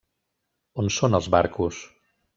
[0.83, 1.87] On són els barcos?